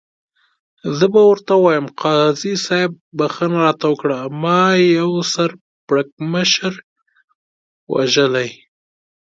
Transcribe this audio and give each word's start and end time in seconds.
زه 0.97 1.05
به 1.13 1.21
ورته 1.29 1.53
ووایم، 1.57 1.87
قاضي 2.01 2.53
صاحب 2.65 2.91
بخښنه 3.17 3.57
راته 3.65 3.85
وکړه، 3.89 4.19
ما 4.41 4.61
یو 4.97 5.11
سر 5.33 5.49
پړکمشر 5.87 6.73
وژلی. 7.93 8.49